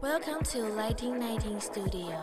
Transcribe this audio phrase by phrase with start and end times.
[0.00, 2.22] Welcome to Lighting Nineteen Studio.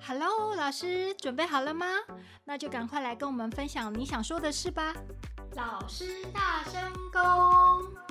[0.00, 1.86] Hello，老师，准备好了吗？
[2.42, 4.92] 那就赶快来跟我们分享你想说的事吧。
[5.54, 8.07] 老师大声公。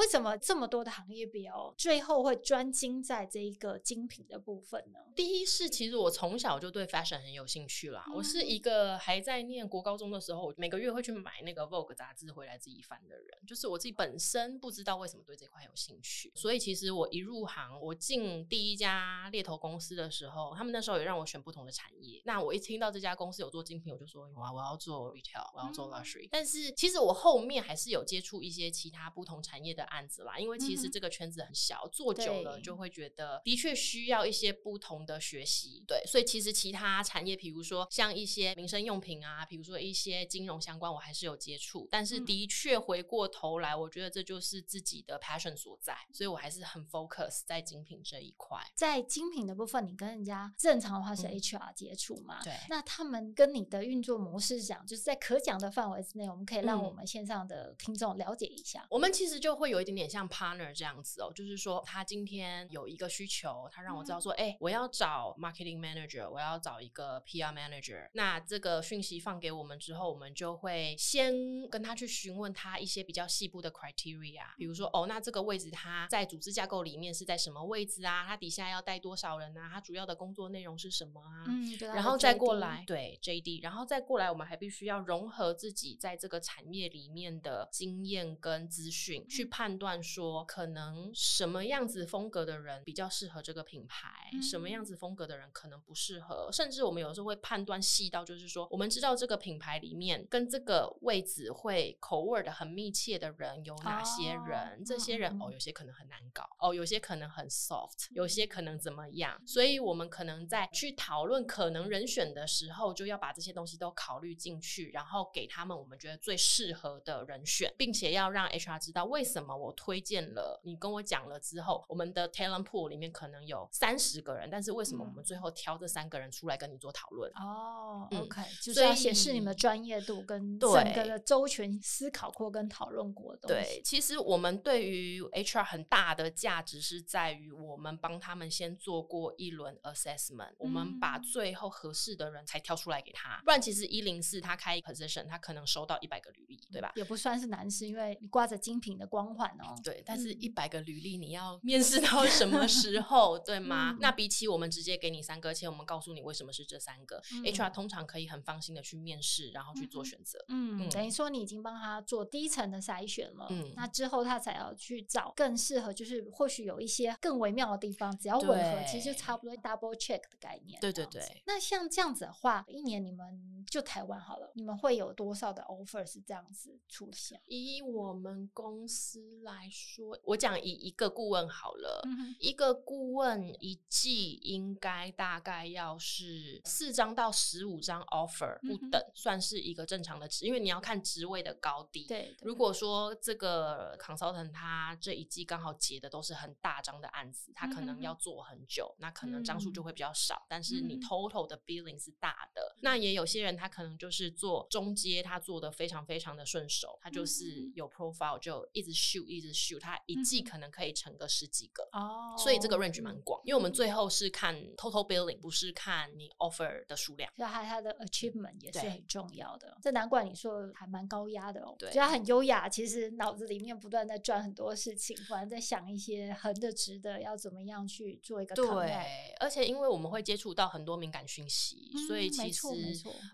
[0.00, 4.98] 为什么这么多的行业表最后会专精在这一个精品的部分呢？
[5.14, 8.02] 第一是，其实我从小就对 fashion 很有兴趣啦。
[8.08, 13.38] 嗯、我是一个还在念国高中的时候，每个月会去买那个 Vogue 杂志回来自己翻的人。
[13.46, 22.22] 就是我自己本身不知道为什么对这块有兴趣，所以其实我一入行，我进第一家猎头公司的时候，他们那时候也让我选不同的产业。
[22.24, 26.24] 那我一听到这家公司有做精品，我就说哇，我要做 retail，我要做 luxury。
[26.24, 35.84] 嗯、但是其实我后面还是有接触一些其他不同产业的案子啦，因为其实这个圈子很小，嗯、做久了就会觉得的确需要一些不同的学习。
[35.86, 41.88] 对，所以其实其他产业，比如说像一些民生用品啊，比如说一些金融相关，我还是有接触。
[41.90, 48.58] 但是的确回过头来，我觉得这就是自己的 passion 所在，所以我还是很 focus 在精品这一块。
[48.74, 52.40] 在精品的部分，你跟人家正常的话是 HR 接触嘛？
[52.42, 52.54] 嗯、对。
[52.68, 58.86] 那他们跟你的运作模式讲，就是在可讲的范围之内，我们可以让我们线上的听众了解一下。
[58.90, 60.20] 我们其实就会有一点点像。
[60.30, 68.08] partner 这样子哦，就是说他今天有一个需求，他让我知道说，哎、嗯欸，我要找 marketing manager，我要找一个 PR manager。
[68.12, 78.24] 那这个讯息放给我们之后，我们就会先跟他去询问他一些比较细部的 criteria，比如说，哦，那这个位置他在组织架构里面是在什么位置啊？
[78.24, 79.68] 他底下要带多少人啊？
[79.72, 81.44] 他主要的工作内容是什么啊？
[81.48, 81.88] 嗯，对。
[81.88, 90.00] 然后再过来，对 JD，然后再过来，我们还必须要融合自己在这个产业里面的经验跟资讯，去判断。
[90.02, 120.00] 说可能什么样子风格的人比较适合这个品牌，嗯、什么样子风格的人可能不适合，甚至我们有时候会判断细到，就是说我们知道这个品牌里面跟这个位置会口味的很密切的人有哪些人，哦、这些人、嗯、哦，有些可能很难搞，哦，有些可能很 soft，有些可能怎么样，所以我们可能在去讨论可能人选的时候，就要把这些东西都考虑进去，然后给他们我们觉得最适合的人选，并且要让 HR 知道为什么我推。
[120.00, 127.30] 荐了你跟我讲了之后，我们的 talent pool 里面可能有三十个人，但是为什么我们最后挑这三个人出来跟你做讨论？
[127.34, 133.74] 哦、嗯 oh,，OK，就是要显示你们专业度跟整个的周全思考过跟讨论过的东西。
[133.74, 143.40] 对，其实我们对于 HR 很大的价值是在于我们帮他们先做过一轮 assessment，、嗯、我们把最后合适的人才挑出来给他。
[143.44, 146.90] 不然其实一零四他开 position，他可能收到一百个履历，对吧？
[146.96, 149.74] 也不算是难事，因为你挂着精品的光环哦。
[149.82, 153.90] 对，但是一百个履历，你要面试到 什么时候，对吗？
[153.92, 160.44] 嗯、那比起我们直接给你三个，而且我们告诉你为什么是这三个、嗯、，HR 通常可以很放心的去面试，然后去做选择。
[160.48, 163.46] 嗯，嗯等于说你已经帮他做第一层的筛选了。
[163.50, 170.80] 嗯，那之后他才要去找更适合，就是或许有一些更微妙的地方，只要吻合，其实就差不多 double check 的概念。
[170.80, 171.42] 对对对。
[171.46, 177.40] 那像这样子的话，一年你们就台湾好了，你们会有多少的 offer 是这样子出现？
[177.46, 180.18] 以我们公司来说。
[180.24, 192.06] 我讲以一个顾问好了，嗯、一个顾问一季应该大概要是四张到十五张 offer 不等，嗯、算是一个正常的值，因为你要看职位的高低。
[192.06, 202.62] 对，对，如果说这个 consultant 他这一季刚好结的都是很大张的案子，他可能要做很久，嗯、那可能张数就会比较少，嗯、但是你 total 的 billing 是大的。
[202.76, 210.00] 嗯、那也有些人他可能就是做中阶，他做的非常非常的顺手，他就是有 profile 就一直 shoot 一直 shoot 他。
[210.06, 219.76] 一季可能可以成个十几个哦，所以这个 range 蛮广，因为我们最后是看 total billing，不是看你 offer 的数量，所以它它的 achievement 也是很重要的。
[219.82, 232.66] 这难怪你说还蛮高压的哦，对，觉得很优雅，其实脑子里面不断在转很多事情，不然在想一些横的直的要怎么样去做一个对，而且因为我们会接触到很多敏感讯息，所以其实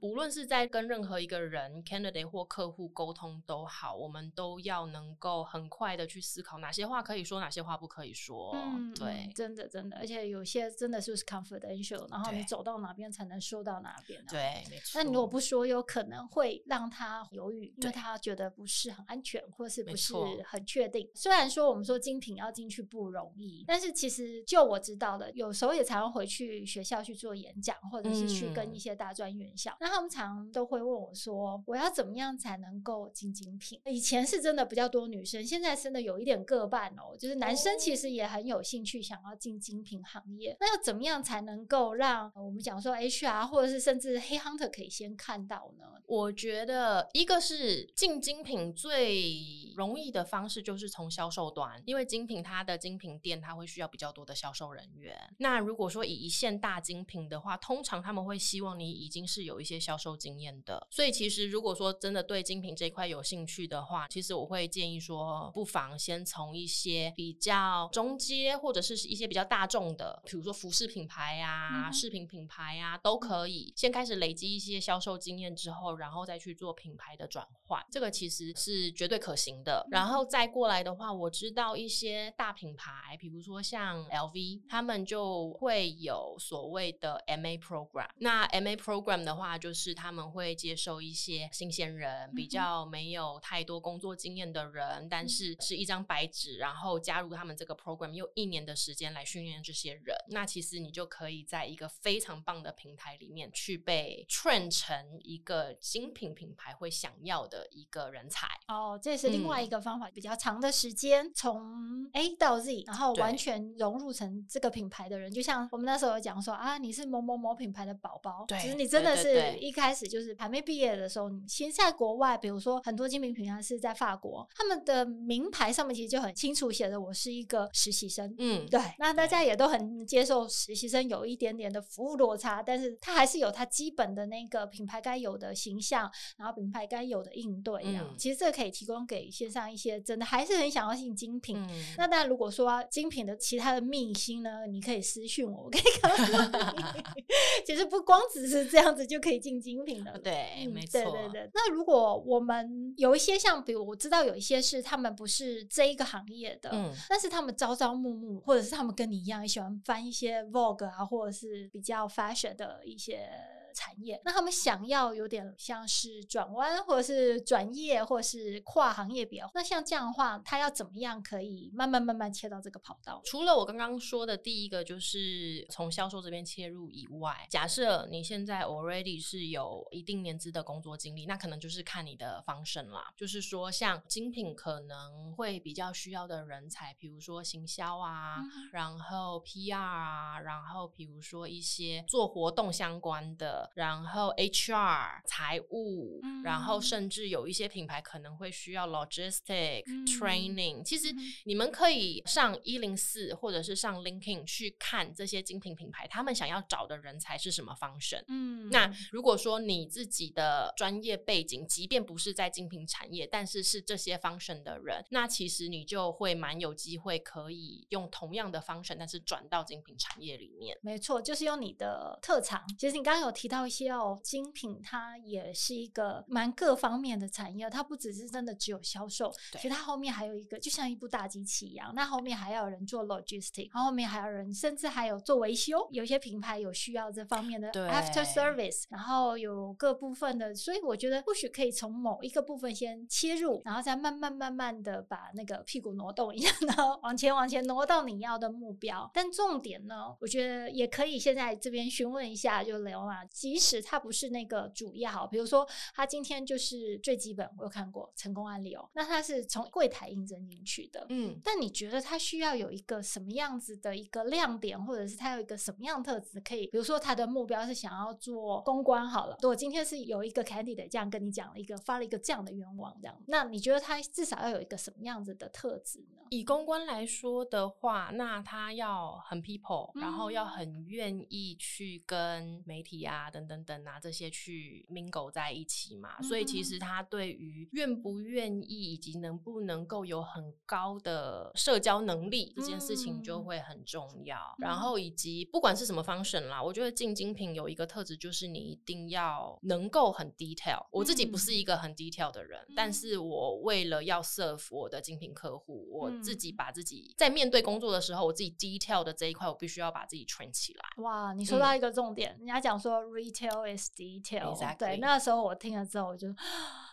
[0.03, 6.57] 无论是在跟任何一个人 candidate 或客户沟通都好，我们都要能够很快的去思考。
[6.59, 8.53] 哪些话可以说，哪些话不可以说？
[8.55, 14.25] 嗯，对，真的真的，而且有些真的是不是 confidential，然后你走到哪边才能说到哪边。
[14.27, 14.93] 对，没错。
[14.95, 20.15] 那你如果不说，有可能会让他犹豫，因为他觉得不是很安全，或是不是
[20.47, 21.07] 很确定。
[21.15, 33.81] 虽然说我们说精品要进去不容易，但是其实就我知道的，有时候也常常回去学校去做演讲，或者是去跟一些大专院校，那他们常常都会问我说，我要怎么样才能够进精品？
[33.85, 45.85] 以前是真的比较多女生，现在真的有一点各半哦，就是男生其实也很有兴趣想要进精品行业，哦、那要怎么样才能够让我们讲说 HR 或者是甚至黑 hunter 可以先看到呢？
[46.07, 55.17] 我觉得一个是进精品最容易的方式就是从销售端，因为精品它的精品店它会需要比较多的销售人员。
[55.39, 60.87] 那如果说以一线大精品的话，通常他们会希望你已经是有一些销售经验的。
[60.91, 75.87] 所以其实如果说真的对精品这一块有兴趣的话，其实我会建议说，不妨先从一些比较中阶或者是一些比较大众的，比如说服饰品牌啊、饰品品牌啊，都可以先开始累积一些销售经验之后。
[75.97, 79.87] 然后再去做品牌的转换，这个其实是绝对可行的。
[79.91, 88.09] 然后再过来的话，我知道一些大品牌，比如说像 LV，他们就会有所谓的 MA program。
[88.19, 100.17] 那 MA program 的话，就是他们会接受一些新鲜人，比较没有太多工作经验的人，但是是一张白纸，然后加入他们这个 program，用一年的时间来训练这些人。
[100.31, 105.77] 那其实你就可以在一个非常棒的平台里面去被 train 成一个。
[105.79, 141.57] 精品品牌会想要的一个人才哦，这是另外一个方法，嗯、比较长的时间从 A 到 Z，然后完全融入成这个品牌的人，就像我们那时候有讲说啊，你是某某某品牌的宝宝，对，其实你真的是一开始就是还没毕业的时候，你其实在国外，比如说很多精品品牌是在法国，他们的名牌上面其实就很清楚写着我是一个实习生，嗯，对，那大家也都很接受实习生有一点点的服务落差，但是他还是有他基本的那个品牌该有的形象，然后品牌该有的应对，嗯、其实这个可以提供给线上一些真的还是很想要进精品。
[141.57, 147.17] 嗯、那当然，如果说精品的其他的秘辛呢，你可以私讯我，我可以告诉你。
[147.67, 151.29] 其实不光只是这样子就可以进精品的，对，嗯、没错，对对。
[151.33, 151.51] 对。
[151.55, 163.29] 那如果我们有一些像，比如我知道有一些是他们不是这一个行业的，嗯、但是他们朝朝暮暮，或者是他们跟你一样也喜欢翻一些 Vogue 啊，或者是比较 fashion 的一些。
[163.77, 169.51] 产业，那他们想要有点像是转弯，或者是转业，或者是跨行业比较。
[169.53, 173.21] 那像这样的话，他要怎么样可以慢慢慢慢切到这个跑道？
[173.27, 183.13] 除了我刚刚说的第一个，就是从销售这边切入以外，假设你现在 already 是有一定年资的工作经历，那可能就是看你的 function 啦。
[183.15, 193.66] 就是说，像精品可能会比较需要的人才，比如说行销啊，嗯、然后 PR 啊，然后比如说一些做活动相关的。
[193.75, 200.83] 然后 HR 财务，嗯、然后甚至有一些品牌可能会需要 logistic、嗯、training。
[200.85, 201.15] 其实
[201.45, 208.23] 你们可以上一零四或者是上 LinkedIn 去看这些精品品牌，他们想要找的人才是什么 function。
[208.29, 220.79] 嗯，那如果说你自己的专业背景，即便不是在精品产业，但是是这些 function 的人，那其实你就会蛮有机会可以用同样的 function，但是转到精品产业里面。
[220.83, 222.65] 没错，就是用你的特长。
[222.79, 223.56] 其实你刚刚有提到。
[223.57, 249.11] 到一些哦，精品它也是一个蛮各方面的产业，它不只是真的只有销售，对其实它后面还有一个，就像一部大机器一样，那后面还要有人做 logistic，然后后面还有人，甚至还有做维修，有些品牌有需要这方面的 after service，然后有各部分的，所以我觉得或许可以从某一个部分先切入，然后再慢慢慢慢的把那个屁股挪动一下，然后往前往前挪到你要的目标。
[249.15, 253.25] 但重点呢，我觉得也可以现在这边询问一下，就聊嘛。
[253.47, 258.91] 即使他不是那个主要，比如说他今天就是最基本，我有看过成功案例哦。
[258.93, 261.39] 那他是从柜台应征进去的，嗯。
[261.45, 266.67] 但你觉得他需要有一个什么样子的一个亮点，或者是他有一个什么样特质可以？
[266.67, 269.39] 比如说他的目标是想要做公关好了。
[269.41, 276.23] 如果今天是有一个 candidate 这样跟你讲了一个发了一个这样的愿望，这样，那你觉得他至少要有一个什么样子的特质呢？
[276.31, 283.26] 以公关来说的话，那他要很 people，然后要很愿意去跟媒体啊。
[283.31, 294.37] 等等等啊，这些去 mingle 在一起嘛，嗯、所以其实他对于愿不愿意以及能不能够有很高的社交能力这件事情就会很重要。
[294.59, 300.87] 嗯、然后以及不管是什么 function 啦，我觉得进精品有一个特质就是你一定要能够很 detail。
[300.91, 311.03] 我自己不是一个很 detail 的人，嗯、但是我为了要 serve 我的精品客户，我自己把自己在面对工作的时候，我自己 detail 的这一块，我必须要把自己 train 起来。
[311.03, 312.97] 哇，你说到一个重点，嗯、人家讲说。
[313.17, 314.55] Retail is detail。
[314.55, 314.77] Exactly.
[314.79, 316.29] 对，那时候我听了之后，我就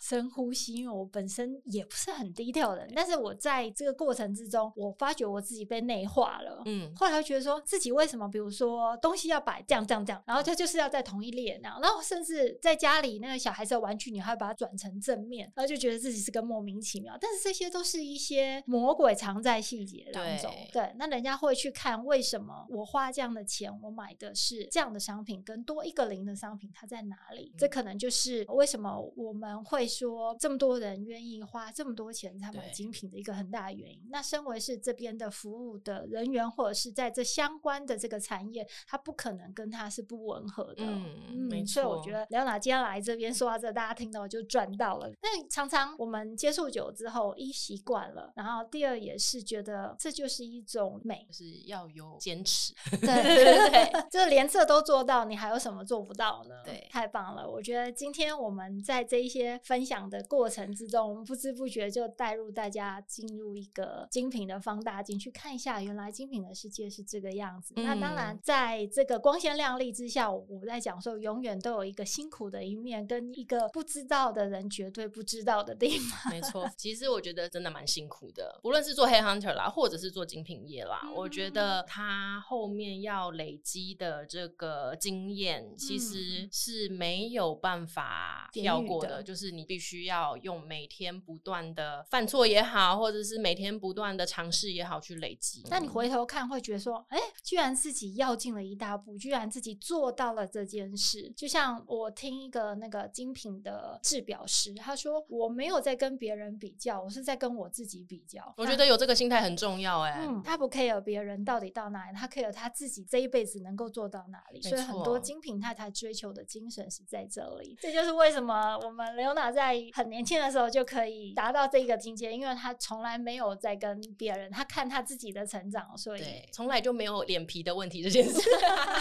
[0.02, 6.62] 深呼吸，因为我本身也不是很低调的人，但是我在这个过程之中，我发觉我自己被内化了。
[6.66, 17.18] 嗯，后来我觉得说自己为什么，比如说东西要摆这样这样这样，然后它就是要在同一列那样，然后甚至在家里那个小孩子的玩具，你还要把它转成正面，然后就觉得自己是个莫名其妙。
[17.20, 20.52] 但是这些都是一些魔鬼藏在细节当中。
[20.72, 27.52] 对，对，那人家会去看为什么我花这样的钱，我买的是这样的商品，跟多一个零的商品，它在哪里？
[27.54, 34.00] 嗯、这可能就是为什么我们会说这么多人愿意花这么多钱才买精品的一个很大的原因。
[34.10, 40.84] 那身为是这边的服务的人员，或者是在这相关的这个产业，它不可能跟它是不吻合的。
[40.86, 41.74] 嗯，嗯没错。
[41.74, 45.10] 所以我觉得刘娜今天来这边说到这，大家听到就赚到了。
[45.22, 52.74] 那常常我们接触久之后，一习惯了，然后第二也是觉得这就是一种美，就是要有坚持。
[52.92, 56.56] 对对对，对， 就是 连这都做到，你还有什么做不到呢？
[56.66, 57.50] 对，太棒了！
[57.50, 67.74] 我觉得今天我们在这一些分享的过程之中，我们不知不觉就带入大家进入一个精品的放大镜，去看一下原来精品的世界是这个样子。
[67.78, 76.32] 嗯、那当然，在这个光鲜亮丽之下，我在讲说，永远都有一个辛苦的一面，跟一个不知道的人绝对不知道的地方。
[76.32, 95.64] 没错，其实我觉得真的蛮辛苦的，无论是做 headhunter 啦，或者是做精品业啦，嗯、我觉得他后面要累积的这个经验，其实是没有办法跳过的，的就是你必须要用每天不断的犯错也好，或者是每天不断的尝试也好去累积。
[95.70, 101.32] 那你回头看会觉得说，哎、欸，居然自己要进了一大步，居然自己做到了这件事。
[101.36, 108.54] 就像我听一个那个精品的制表师，他说我没有在跟别人比较，我是在跟我自己比较。
[108.58, 114.62] 我觉得有这个心态很重要、欸，哎，嗯，他不 care 别人到底到哪里，他 care 他自己这一辈子能够做到哪里。
[114.62, 117.78] 所以很多精品太太追求的精神是在这里。
[117.80, 128.42] 这就是为什么我们 Leona 在很年轻的时候就可以达到这个境界，因为他从来没有在跟别人，他看他自己的成长，所以从来就没有脸皮的问题这件事。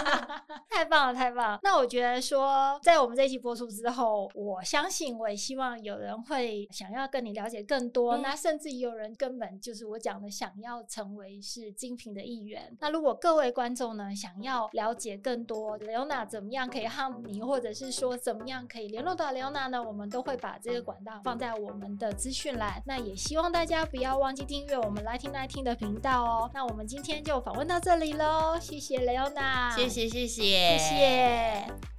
[0.69, 1.61] 太棒了，太棒了！
[1.62, 12.75] 那我觉得说，在我们这一期播出之后，我相信我也希望有人会想要跟你了解更多，嗯、那甚至有人根本就是我讲的想要成为是精品的一员。
[12.81, 19.83] 那如果各位观众呢，想要了解更多 Leona 怎么样可以和你，或者是说怎么样可以联络到 Leona 呢？
[19.83, 22.83] 我们都会把这个管道放在我们的资讯栏。
[22.87, 26.50] 那也希望大家不要忘记订阅我们 Lighting Lighting 的频道哦。
[26.55, 31.91] 那我们今天就访问到这里喽，谢谢 Leona，谢谢谢谢谢谢。